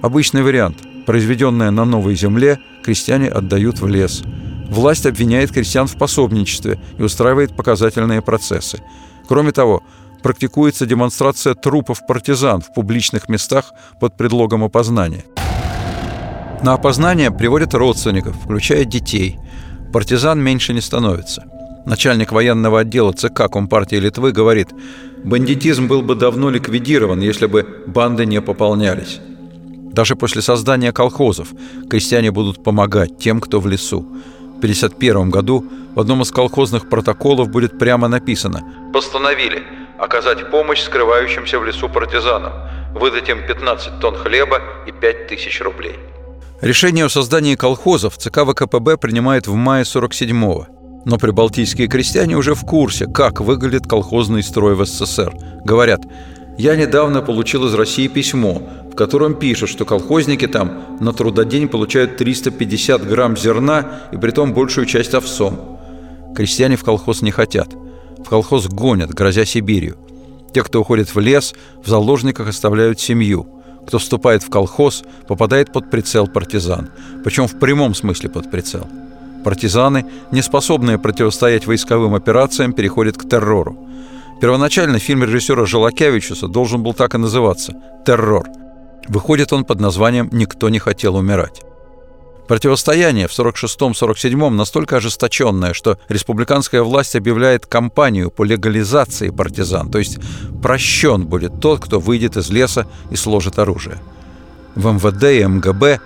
[0.00, 4.22] Обычный вариант– произведенное на новой земле, крестьяне отдают в лес.
[4.70, 8.82] Власть обвиняет крестьян в пособничестве и устраивает показательные процессы.
[9.28, 9.82] Кроме того,
[10.22, 15.24] практикуется демонстрация трупов партизан в публичных местах под предлогом опознания.
[16.62, 19.36] На опознание приводят родственников, включая детей.
[19.92, 21.42] Партизан меньше не становится.
[21.86, 24.68] Начальник военного отдела ЦК Компартии Литвы говорит,
[25.24, 29.20] бандитизм был бы давно ликвидирован, если бы банды не пополнялись.
[29.92, 31.48] Даже после создания колхозов
[31.90, 34.02] крестьяне будут помогать тем, кто в лесу.
[34.02, 35.64] В 1951 году
[35.96, 39.64] в одном из колхозных протоколов будет прямо написано «Постановили
[39.98, 42.52] оказать помощь скрывающимся в лесу партизанам,
[42.94, 45.96] выдать им 15 тонн хлеба и 5 тысяч рублей».
[46.62, 50.68] Решение о создании колхозов ЦК ВКПБ принимает в мае 47-го.
[51.04, 55.34] Но прибалтийские крестьяне уже в курсе, как выглядит колхозный строй в СССР.
[55.64, 56.02] Говорят,
[56.58, 62.16] я недавно получил из России письмо, в котором пишут, что колхозники там на трудодень получают
[62.16, 65.80] 350 грамм зерна и притом большую часть овсом.
[66.36, 67.70] Крестьяне в колхоз не хотят.
[68.18, 69.96] В колхоз гонят, грозя Сибирью.
[70.54, 73.61] Те, кто уходит в лес, в заложниках оставляют семью.
[73.86, 76.90] Кто вступает в колхоз, попадает под прицел партизан.
[77.24, 78.86] Причем в прямом смысле под прицел.
[79.44, 83.76] Партизаны, не способные противостоять войсковым операциям, переходят к террору.
[84.40, 87.74] Первоначально фильм режиссера Желакевичуса должен был так и называться
[88.06, 88.48] «Террор».
[89.08, 91.62] Выходит он под названием «Никто не хотел умирать».
[92.48, 100.18] Противостояние в 46-47 настолько ожесточенное, что республиканская власть объявляет кампанию по легализации партизан, то есть
[100.62, 103.98] прощен будет тот, кто выйдет из леса и сложит оружие.
[104.74, 106.00] В МВД и МГБ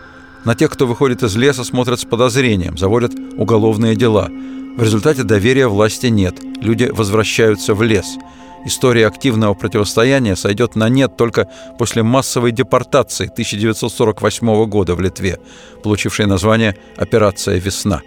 [0.45, 4.29] на тех, кто выходит из леса, смотрят с подозрением, заводят уголовные дела–
[4.77, 8.19] в результате доверия власти нет, люди возвращаются в лес.
[8.67, 11.49] История активного противостояния сойдет на нет только
[11.79, 15.39] после массовой депортации 1948 года в Литве,
[15.85, 18.03] получившей название «Операция «Весна».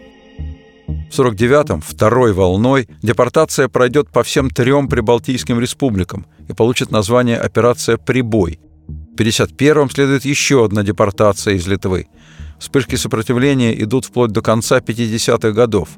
[0.86, 7.96] В 49-м, второй волной, депортация пройдет по всем трем прибалтийским республикам и получит название «Операция
[7.96, 8.60] «Прибой».
[8.88, 12.08] В 51-м следует еще одна депортация из Литвы–
[12.60, 15.90] Вспышки сопротивления идут вплоть до конца 50-х годов.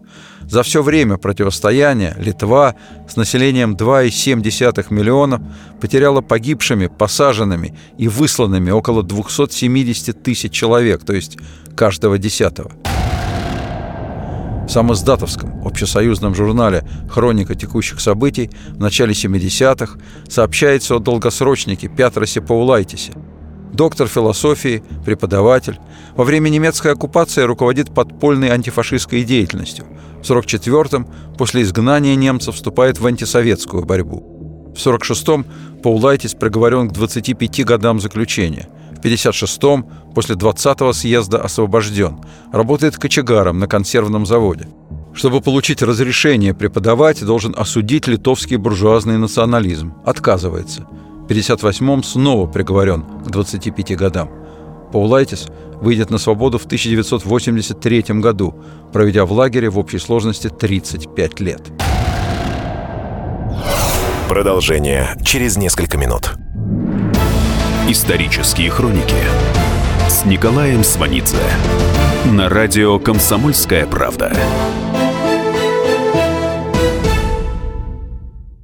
[0.41, 2.75] За все время противостояния Литва
[3.09, 5.41] с населением 2,7 миллиона
[5.81, 11.37] потеряла погибшими, посаженными и высланными около 270 тысяч человек, то есть
[11.75, 12.71] каждого десятого.
[14.67, 23.13] В самоздатовском общесоюзном журнале «Хроника текущих событий» в начале 70-х сообщается о долгосрочнике Пятросе Паулайтисе–
[23.73, 25.79] доктор философии, преподаватель.
[26.15, 29.85] Во время немецкой оккупации руководит подпольной антифашистской деятельностью.
[30.21, 31.07] В 1944-м,
[31.37, 34.73] после изгнания немцев, вступает в антисоветскую борьбу.
[34.75, 35.45] В 1946-м
[35.83, 38.69] Паулайтис приговорен к 25 годам заключения.
[38.91, 42.19] В 1956-м, после 20-го съезда, освобожден.
[42.51, 44.67] Работает кочегаром на консервном заводе.
[45.13, 49.93] Чтобы получить разрешение преподавать, должен осудить литовский буржуазный национализм.
[50.05, 50.87] Отказывается–
[51.31, 54.29] 1958-м снова приговорен к 25 годам.
[54.91, 55.47] Паулайтис
[55.81, 58.55] выйдет на свободу в 1983 году,
[58.91, 61.61] проведя в лагере в общей сложности 35 лет.
[64.27, 66.33] Продолжение через несколько минут.
[67.87, 69.15] Исторические хроники
[70.07, 71.37] с Николаем Сванидзе
[72.25, 74.31] на радио «Комсомольская правда».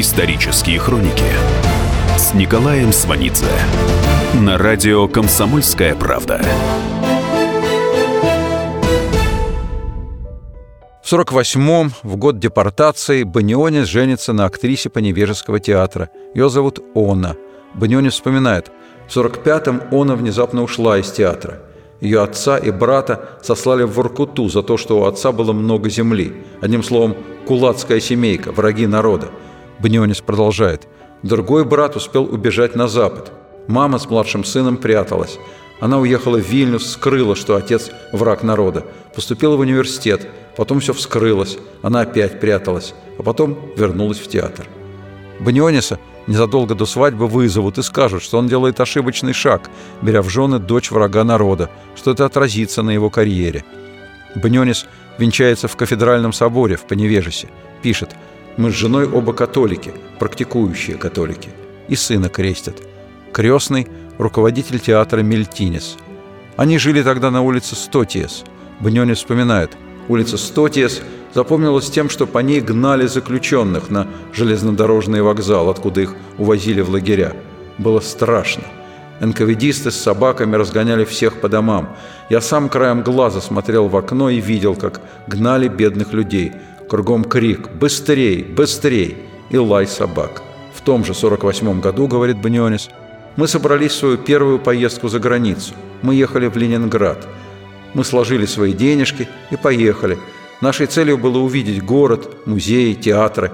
[0.00, 1.26] Исторические хроники
[2.16, 3.44] с Николаем Сванидзе
[4.32, 6.40] на радио «Комсомольская правда».
[11.02, 16.08] В 48-м, в год депортации, Банионис женится на актрисе Поневежеского театра.
[16.34, 17.36] Ее зовут Она.
[17.74, 18.72] Банионис вспоминает,
[19.06, 21.60] в 45-м Она внезапно ушла из театра.
[22.00, 26.32] Ее отца и брата сослали в Воркуту за то, что у отца было много земли.
[26.62, 29.28] Одним словом, кулацкая семейка, враги народа.
[29.80, 30.86] Банионис продолжает.
[31.22, 33.32] Другой брат успел убежать на запад.
[33.66, 35.38] Мама с младшим сыном пряталась.
[35.80, 38.84] Она уехала в Вильнюс, скрыла, что отец– враг народа.
[39.14, 41.56] Поступила в университет, потом все вскрылось.
[41.82, 44.66] Она опять пряталась, а потом вернулась в театр.
[45.40, 49.70] Баниониса незадолго до свадьбы вызовут и скажут, что он делает ошибочный шаг,
[50.02, 53.64] беря в жены дочь врага народа, что это отразится на его карьере.
[54.34, 54.84] Банионис
[55.16, 57.48] венчается в кафедральном соборе в Поневежесе.
[57.82, 58.10] Пишет–
[58.56, 61.50] мы с женой оба католики, практикующие католики.
[61.88, 62.76] И сына крестят.
[63.32, 63.88] Крестный–
[64.18, 65.96] руководитель театра Мельтинес.
[66.56, 68.44] Они жили тогда на улице Стотиес.
[68.80, 69.76] Баньони вспоминает.
[70.08, 71.00] Улица Стотиес
[71.32, 77.34] запомнилась тем, что по ней гнали заключенных на железнодорожный вокзал, откуда их увозили в лагеря.
[77.78, 78.64] Было страшно.
[79.20, 81.96] НКВДисты с собаками разгоняли всех по домам.
[82.30, 86.52] Я сам краем глаза смотрел в окно и видел, как гнали бедных людей–
[86.90, 88.42] Кругом крик «Быстрей!
[88.42, 89.16] Быстрей!»
[89.48, 90.42] и лай собак.
[90.74, 92.90] В том же 48 году, говорит Банионис,
[93.36, 95.74] мы собрались в свою первую поездку за границу.
[96.02, 97.28] Мы ехали в Ленинград.
[97.94, 100.18] Мы сложили свои денежки и поехали.
[100.60, 103.52] Нашей целью было увидеть город, музеи, театры.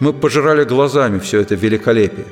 [0.00, 2.26] Мы пожирали глазами все это великолепие.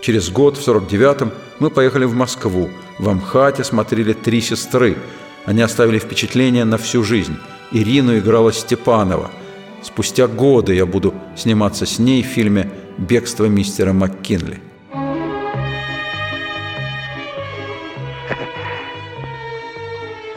[0.00, 2.68] Через год, в 49-м, мы поехали в Москву.
[2.98, 4.96] В Амхате смотрели «Три сестры».
[5.44, 7.36] Они оставили впечатление на всю жизнь.
[7.70, 9.30] Ирину играла Степанова–
[9.82, 12.68] Спустя годы я буду сниматься с ней в фильме
[12.98, 14.60] «Бегство мистера МакКинли».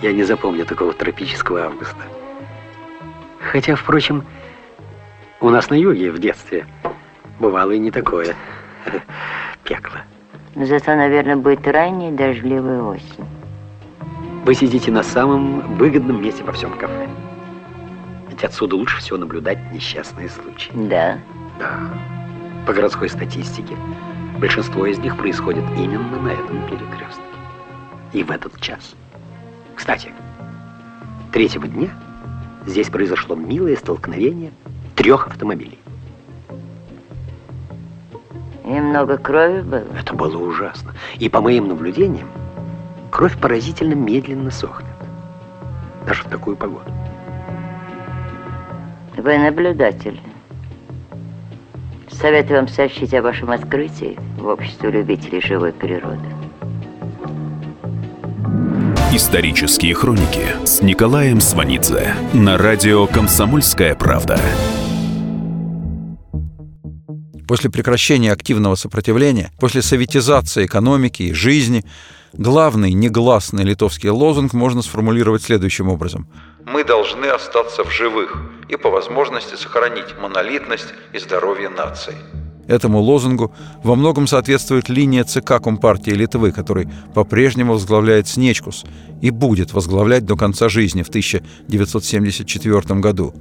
[0.01, 2.01] Я не запомню такого тропического августа.
[3.39, 4.23] Хотя, впрочем,
[5.39, 6.65] у нас на юге в детстве
[7.39, 8.35] бывало и не такое
[9.63, 9.99] пекло.
[10.55, 13.25] Зато, наверное, будет ранняя дождливая осень.
[14.43, 17.07] Вы сидите на самом выгодном месте во всем кафе.
[18.41, 20.71] Ведь отсюда лучше всего наблюдать несчастные случаи.
[20.73, 21.19] Да.
[21.59, 21.77] Да.
[22.65, 23.77] По городской статистике,
[24.39, 27.21] большинство из них происходит именно на этом перекрестке.
[28.13, 28.95] И в этот час.
[29.75, 30.11] Кстати,
[31.31, 31.91] третьего дня
[32.65, 34.51] здесь произошло милое столкновение
[34.95, 35.77] трех автомобилей.
[38.65, 39.85] И много крови было?
[39.99, 40.95] Это было ужасно.
[41.19, 42.27] И по моим наблюдениям,
[43.11, 44.89] кровь поразительно медленно сохнет.
[46.07, 46.91] Даже в такую погоду.
[49.23, 50.19] Вы наблюдатель.
[52.09, 56.25] Советую вам сообщить о вашем открытии в обществе любителей живой природы.
[59.13, 64.39] Исторические хроники с Николаем Сванидзе на радио «Комсомольская правда».
[67.47, 71.85] После прекращения активного сопротивления, после советизации экономики и жизни,
[72.33, 76.27] главный негласный литовский лозунг можно сформулировать следующим образом–
[76.65, 78.37] мы должны остаться в живых
[78.69, 82.15] и по возможности сохранить монолитность и здоровье нации.
[82.67, 83.53] Этому лозунгу
[83.83, 88.85] во многом соответствует линия ЦК Компартии Литвы, который по-прежнему возглавляет Снечкус
[89.21, 93.33] и будет возглавлять до конца жизни в 1974 году.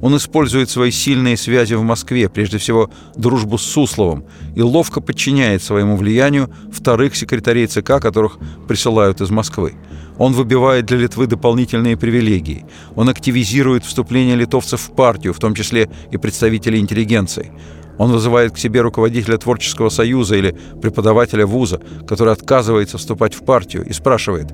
[0.00, 5.60] Он использует свои сильные связи в Москве, прежде всего дружбу с Сусловым, и ловко подчиняет
[5.60, 8.38] своему влиянию вторых секретарей ЦК, которых
[8.68, 9.74] присылают из Москвы.
[10.18, 12.66] Он выбивает для Литвы дополнительные привилегии.
[12.96, 17.52] Он активизирует вступление литовцев в партию, в том числе и представителей интеллигенции.
[17.98, 23.84] Он вызывает к себе руководителя творческого союза или преподавателя вуза, который отказывается вступать в партию
[23.84, 24.52] и спрашивает,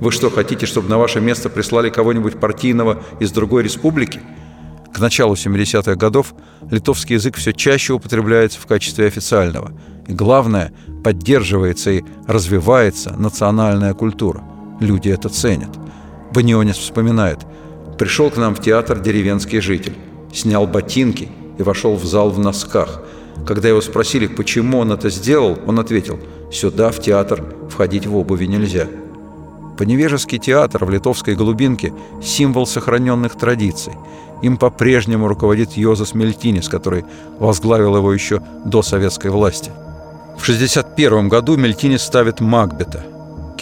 [0.00, 4.20] «Вы что, хотите, чтобы на ваше место прислали кого-нибудь партийного из другой республики?»
[4.92, 6.34] К началу 70-х годов
[6.70, 9.72] литовский язык все чаще употребляется в качестве официального.
[10.06, 14.44] И главное, поддерживается и развивается национальная культура.
[14.84, 15.70] Люди это ценят.
[16.34, 17.38] Банионис вспоминает.
[17.98, 19.96] «Пришел к нам в театр деревенский житель,
[20.30, 23.00] снял ботинки и вошел в зал в носках.
[23.46, 26.20] Когда его спросили, почему он это сделал, он ответил
[26.52, 28.86] «Сюда, в театр, входить в обуви нельзя».
[29.78, 33.94] Поневежеский театр в литовской глубинке– символ сохраненных традиций.
[34.42, 37.06] Им по-прежнему руководит Йозас Мельтинис, который
[37.38, 39.70] возглавил его еще до советской власти.
[40.36, 43.13] В 1961 году Мельтинис ставит Макбета.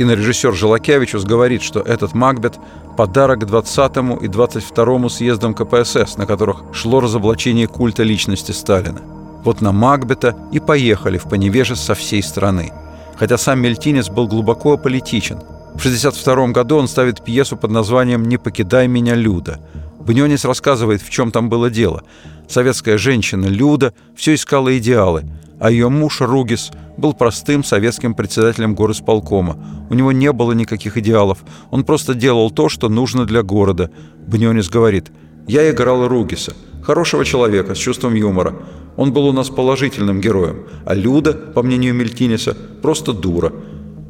[0.03, 2.59] Кинорежиссер Желакевичус говорит, что этот Макбет–
[2.97, 9.01] подарок к 20 и 22 съездам КПСС, на которых шло разоблачение культа личности Сталина.
[9.45, 12.73] Вот на Макбета и поехали в Поневеже со всей страны.
[13.17, 15.37] Хотя сам Мельтинец был глубоко аполитичен.
[15.77, 19.61] В 1962 году он ставит пьесу под названием «Не покидай меня, Люда».
[20.01, 22.03] Бнёнис рассказывает, в чем там было дело.
[22.53, 25.25] Советская женщина Люда все искала идеалы,
[25.59, 29.57] а ее муж Ругис был простым советским председателем горосполкома.
[29.89, 31.39] У него не было никаких идеалов.
[31.71, 33.91] Он просто делал то, что нужно для города.
[34.27, 35.11] Бнёнис говорит,
[35.49, 38.55] «Я играл Ругиса, хорошего человека с чувством юмора.
[38.99, 43.51] Он был у нас положительным героем, а Люда, по мнению Мельтинеса, просто дура.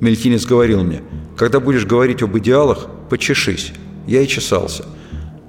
[0.00, 1.02] Мельтинес говорил мне,
[1.36, 3.72] когда будешь говорить об идеалах, почешись.
[4.08, 4.84] Я и чесался.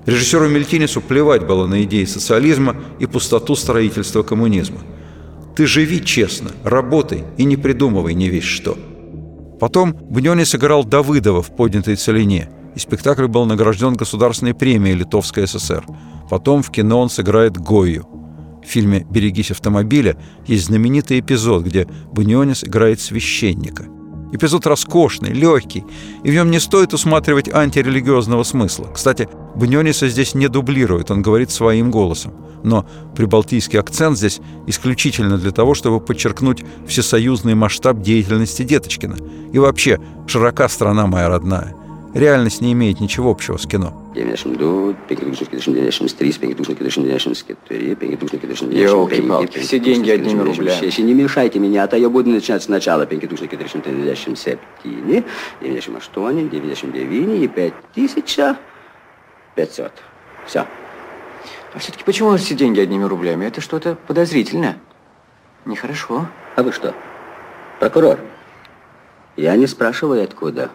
[0.05, 4.79] Режиссеру Мельтинесу плевать было на идеи социализма и пустоту строительства коммунизма.
[5.55, 8.77] Ты живи честно, работай и не придумывай не весь что.
[9.59, 15.85] Потом Бнёни сыграл Давыдова в «Поднятой целине», и спектакль был награжден Государственной премией Литовской ССР.
[16.29, 18.07] Потом в кино он сыграет Гою.
[18.63, 23.85] В фильме «Берегись автомобиля» есть знаменитый эпизод, где Бунионис играет священника.
[24.33, 25.85] Эпизод роскошный, легкий,
[26.23, 28.87] и в нем не стоит усматривать антирелигиозного смысла.
[28.91, 32.33] Кстати, Буньониса здесь не дублирует, он говорит своим голосом.
[32.63, 32.83] Но
[33.15, 39.17] прибалтийский акцент здесь исключительно для того, чтобы подчеркнуть всесоюзный масштаб деятельности Деточкина.
[39.53, 41.75] И вообще, широка страна моя родная.
[42.13, 43.91] Реальность не имеет ничего общего с кино.
[48.71, 51.01] Елки-палки, все деньги одними рублями.
[51.01, 53.07] Не мешайте меня, а то я буду начинать сначала.
[53.07, 55.23] Септине,
[55.61, 58.57] 98, 99 и 5500.
[60.45, 60.67] Все.
[61.73, 63.45] А все-таки почему все деньги одними рублями?
[63.45, 64.77] Это что-то подозрительное.
[65.65, 66.27] Нехорошо.
[66.55, 66.93] А вы что,
[67.79, 68.19] прокурор?
[69.35, 70.69] Я не спрашиваю, откуда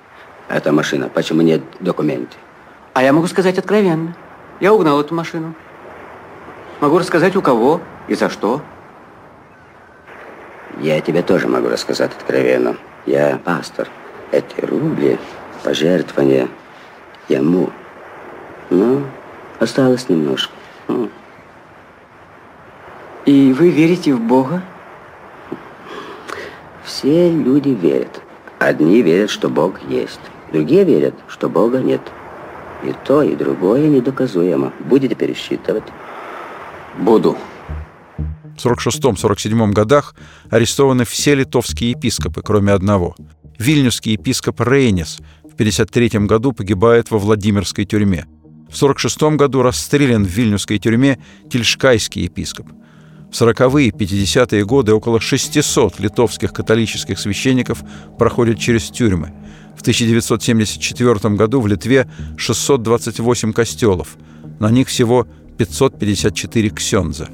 [0.49, 2.39] эта машина, почему нет документов.
[2.95, 4.15] А я могу сказать откровенно.
[4.61, 5.55] Я угнал эту машину.
[6.81, 8.63] Могу рассказать, у кого и за что.
[10.81, 12.77] Я тебе тоже могу рассказать откровенно.
[13.05, 13.89] Я пастор.
[14.31, 15.19] Эти рубли,
[15.63, 16.49] пожертвования
[17.29, 17.71] ему.
[18.71, 19.05] Ну,
[19.59, 20.53] осталось немножко.
[20.89, 21.11] Ну.
[23.27, 24.63] И вы верите в Бога?
[26.85, 28.23] Все люди верят.
[28.59, 30.21] Одни верят, что Бог есть.
[30.53, 32.01] Другие верят, что Бога нет.
[32.85, 34.73] И то, и другое недоказуемо.
[34.81, 35.85] Будете пересчитывать?
[36.99, 37.37] Буду.
[38.57, 40.15] В 46-47 годах
[40.51, 43.15] арестованы все литовские епископы, кроме одного.
[43.59, 48.27] Вильнюсский епископ Рейнис в 53 году погибает во Владимирской тюрьме.
[48.71, 51.19] В 46 году расстрелян в Вильнюсской тюрьме
[51.51, 52.67] Тильшкайский епископ.
[53.31, 57.83] В 40-е и 50-е годы около 600 литовских католических священников
[58.19, 59.35] проходят через тюрьмы.
[59.79, 64.17] В 1974 году в Литве 628 костелов.
[64.59, 67.29] На них всего 554 ксенза.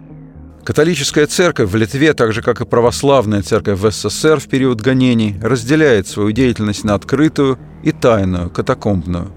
[0.63, 5.37] Католическая церковь в Литве, так же как и православная церковь в СССР в период гонений,
[5.43, 9.33] разделяет свою деятельность на открытую и тайную, катакомбную.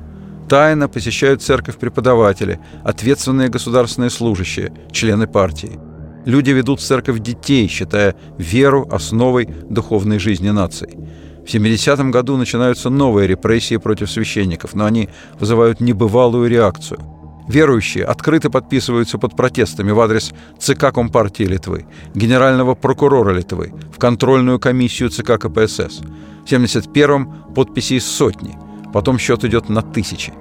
[0.50, 5.80] Тайно посещают церковь преподаватели, ответственные государственные служащие, члены партии.
[6.26, 10.90] Люди ведут в церковь детей, считая веру основой духовной жизни нации.
[11.48, 15.08] В 70-м году начинаются новые репрессии против священников, но они
[15.40, 17.00] вызывают небывалую реакцию.
[17.48, 24.60] Верующие открыто подписываются под протестами в адрес ЦК Компартии Литвы, генерального прокурора Литвы, в контрольную
[24.60, 26.02] комиссию ЦК КПСС.
[26.46, 28.58] В 71-м подписи из сотни,
[28.92, 30.34] потом счет идет на тысячи.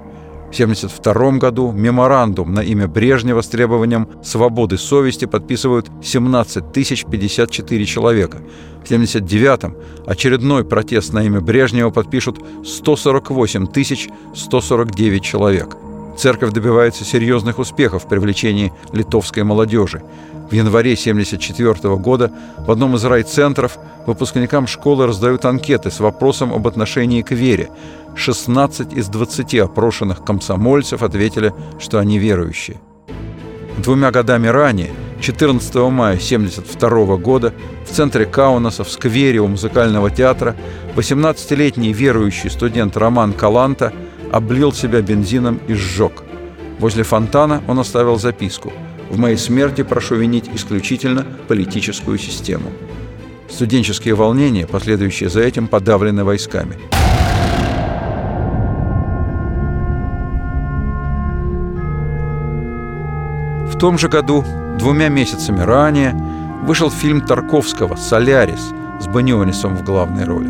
[0.47, 7.85] В 1972 году меморандум на имя Брежнева с требованием свободы совести подписывают 17 тысяч 54
[7.85, 8.37] человека.
[8.81, 9.75] В 1979
[10.07, 15.75] очередной протест на имя Брежнева подпишут 148 тысяч 149 человек.
[16.17, 20.01] Церковь добивается серьезных успехов в привлечении литовской молодежи.
[20.49, 22.31] В январе 1974 года
[22.65, 27.69] в одном из райцентров выпускникам школы раздают анкеты с вопросом об отношении к вере.
[28.17, 32.77] 16 из 20 опрошенных комсомольцев ответили, что они верующие.
[33.77, 34.89] Двумя годами ранее,
[35.21, 37.53] 14 мая 1972 года,
[37.87, 40.55] в центре Каунаса, в сквере у музыкального театра,
[40.95, 43.93] 18-летний верующий студент Роман Каланта
[44.31, 46.23] облил себя бензином и сжег.
[46.79, 48.71] Возле фонтана он оставил записку
[49.09, 52.71] В моей смерти прошу винить исключительно политическую систему.
[53.49, 56.77] Студенческие волнения, последующие за этим, подавлены войсками.
[63.77, 64.43] В том же году,
[64.79, 66.15] двумя месяцами ранее,
[66.63, 70.49] вышел фильм Тарковского «Солярис» с Банионисом в главной роли.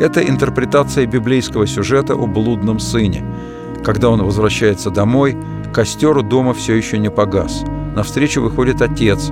[0.00, 3.24] Это интерпретация библейского сюжета о блудном сыне.
[3.82, 5.36] Когда он возвращается домой,
[5.74, 7.64] костер у дома все еще не погас.
[7.96, 9.28] Навстречу выходит отец.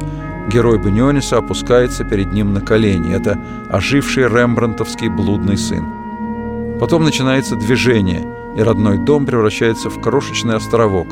[0.49, 3.15] Герой Баниониса опускается перед ним на колени.
[3.15, 3.39] Это
[3.71, 5.87] оживший рембрандтовский блудный сын.
[6.81, 8.27] Потом начинается движение,
[8.57, 11.07] и родной дом превращается в крошечный островок.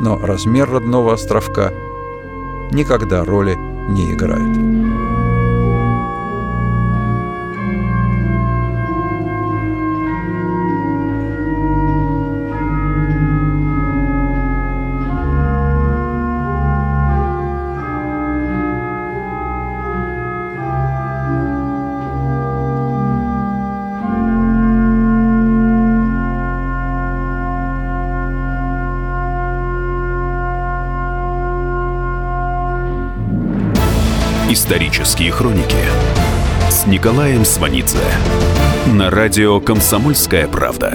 [0.00, 1.72] Но размер родного островка
[2.72, 3.54] никогда роли
[3.90, 4.89] не играет.
[34.70, 35.84] Исторические хроники
[36.70, 37.98] с Николаем Сванидзе
[38.86, 40.94] на радио «Комсомольская правда».